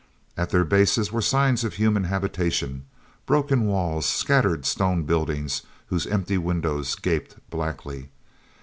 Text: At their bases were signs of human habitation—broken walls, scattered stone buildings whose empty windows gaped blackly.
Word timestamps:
At 0.35 0.49
their 0.49 0.65
bases 0.65 1.11
were 1.11 1.21
signs 1.21 1.63
of 1.63 1.75
human 1.75 2.05
habitation—broken 2.05 3.67
walls, 3.67 4.07
scattered 4.07 4.65
stone 4.65 5.03
buildings 5.03 5.61
whose 5.89 6.07
empty 6.07 6.39
windows 6.39 6.95
gaped 6.95 7.35
blackly. 7.51 8.07